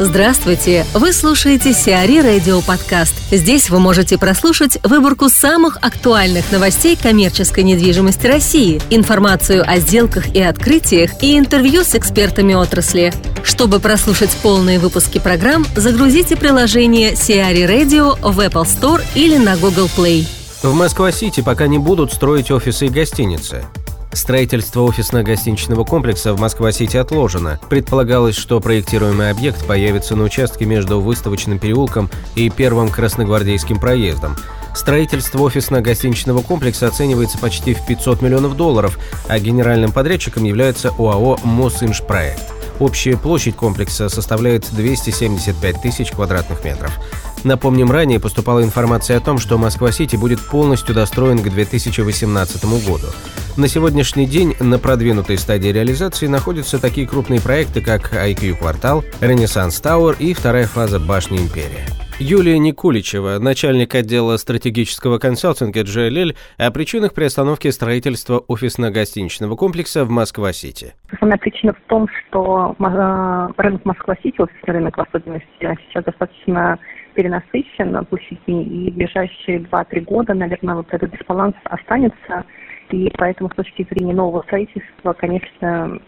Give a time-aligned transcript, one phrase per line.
[0.00, 0.84] Здравствуйте!
[0.92, 3.14] Вы слушаете Сиари Радио Подкаст.
[3.30, 10.42] Здесь вы можете прослушать выборку самых актуальных новостей коммерческой недвижимости России, информацию о сделках и
[10.42, 13.14] открытиях и интервью с экспертами отрасли.
[13.44, 19.88] Чтобы прослушать полные выпуски программ, загрузите приложение Сиари Radio в Apple Store или на Google
[19.96, 20.26] Play.
[20.64, 23.64] В Москва-Сити пока не будут строить офисы и гостиницы.
[24.14, 27.58] Строительство офисно-гостиничного комплекса в Москва-Сити отложено.
[27.68, 34.36] Предполагалось, что проектируемый объект появится на участке между Выставочным переулком и Первым Красногвардейским проездом.
[34.74, 42.42] Строительство офисно-гостиничного комплекса оценивается почти в 500 миллионов долларов, а генеральным подрядчиком является ОАО «Мосинжпроект».
[42.80, 46.92] Общая площадь комплекса составляет 275 тысяч квадратных метров.
[47.44, 53.06] Напомним, ранее поступала информация о том, что Москва-Сити будет полностью достроен к 2018 году.
[53.56, 59.80] На сегодняшний день на продвинутой стадии реализации находятся такие крупные проекты, как IQ Квартал, Ренессанс
[59.80, 61.86] Тауэр и вторая фаза Башни Империя.
[62.18, 70.94] Юлия Никуличева, начальник отдела стратегического консалтинга GLL, о причинах приостановки строительства офисно-гостиничного комплекса в Москва-Сити.
[71.12, 76.76] Основная причина в том, что э, рынок Москва-Сити, офисный рынок в особенности, сейчас достаточно
[77.14, 82.44] перенасыщен площадьми, и в ближайшие 2-3 года, наверное, вот этот дисбаланс останется,
[82.94, 85.98] и поэтому с точки зрения нового строительства, конечно,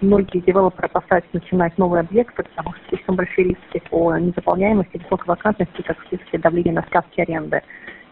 [0.00, 5.82] многие девелоперы опасаются начинать новый объект, потому что слишком большие риски по незаполняемости, высокой вакантности,
[5.82, 7.62] как вследствие давления на ставки аренды.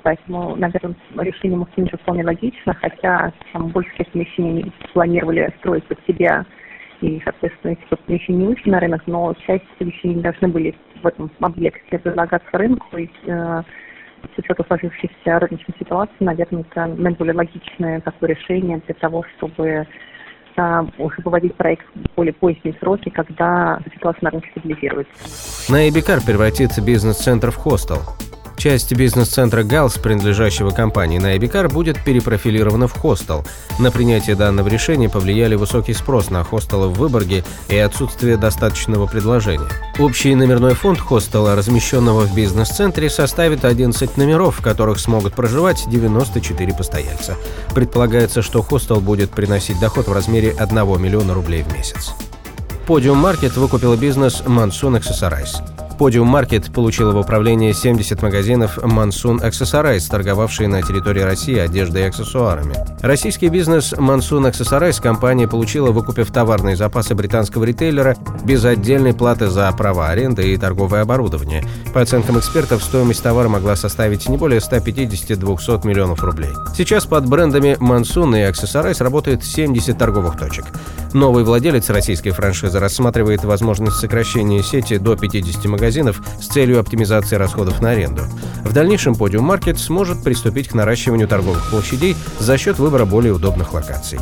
[0.03, 6.45] Поэтому, наверное, решение Мухсинджа вполне логично, хотя там большую часть помещений планировали строить под себя,
[7.03, 11.31] и, соответственно, эти помещения не вышли на рынок, но часть помещений должны были в этом
[11.41, 13.63] объекте предлагаться рынку, и э,
[14.35, 19.87] с учетом сложившейся рыночной ситуации, наверное, это наиболее логичное такое решение для того, чтобы
[20.57, 25.73] а, уже выводить проект в более поздние сроки, когда ситуация на рынке стабилизируется.
[25.73, 27.99] На Эбикар превратится бизнес-центр в хостел.
[28.61, 33.47] Часть бизнес-центра «Галс», принадлежащего компании Найбикар, будет перепрофилирована в хостел.
[33.79, 39.67] На принятие данного решения повлияли высокий спрос на хостелы в Выборге и отсутствие достаточного предложения.
[39.99, 46.75] Общий номерной фонд хостела, размещенного в бизнес-центре, составит 11 номеров, в которых смогут проживать 94
[46.75, 47.39] постояльца.
[47.75, 52.11] Предполагается, что хостел будет приносить доход в размере 1 миллиона рублей в месяц.
[52.87, 55.80] Podium Market выкупила бизнес Monsoon Accessorize.
[56.01, 62.05] Podium Market получила в управление 70 магазинов Monsoon Accessorize, торговавшие на территории России одеждой и
[62.07, 62.75] аксессуарами.
[63.03, 68.17] Российский бизнес Monsoon Accessorize компания получила, выкупив товарные запасы британского ритейлера
[68.47, 71.67] без отдельной платы за права аренды и торговое оборудование.
[71.93, 76.53] По оценкам экспертов, стоимость товара могла составить не более 150-200 миллионов рублей.
[76.75, 80.65] Сейчас под брендами Monsoon и Accessorize работает 70 торговых точек.
[81.13, 87.81] Новый владелец российской франшизы рассматривает возможность сокращения сети до 50 магазинов с целью оптимизации расходов
[87.81, 88.23] на аренду.
[88.65, 93.73] В дальнейшем Podium Market сможет приступить к наращиванию торговых площадей за счет выбора более удобных
[93.73, 94.21] локаций.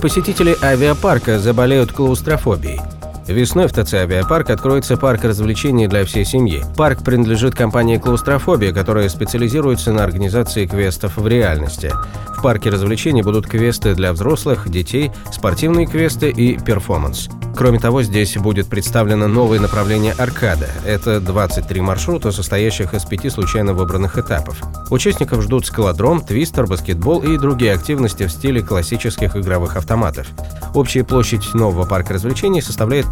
[0.00, 2.80] Посетители авиапарка заболеют клаустрофобией.
[3.26, 6.64] Весной в ТЦ «Авиапарк» откроется парк развлечений для всей семьи.
[6.76, 11.92] Парк принадлежит компании «Клаустрофобия», которая специализируется на организации квестов в реальности.
[12.36, 17.28] В парке развлечений будут квесты для взрослых, детей, спортивные квесты и перформанс.
[17.54, 20.68] Кроме того, здесь будет представлено новое направление аркада.
[20.86, 24.60] Это 23 маршрута, состоящих из пяти случайно выбранных этапов.
[24.90, 30.26] Участников ждут скалодром, твистер, баскетбол и другие активности в стиле классических игровых автоматов.
[30.74, 33.11] Общая площадь нового парка развлечений составляет